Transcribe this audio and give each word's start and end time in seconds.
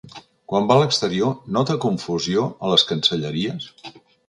Quan 0.51 0.69
va 0.71 0.77
a 0.77 0.81
l’exterior, 0.83 1.35
nota 1.59 1.77
confusió 1.85 2.49
a 2.69 2.73
les 2.75 2.89
cancelleries? 2.95 3.71